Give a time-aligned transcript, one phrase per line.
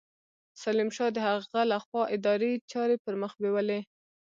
[0.61, 3.79] سلیم شاه د هغه له خوا اداري چارې پرمخ بېولې.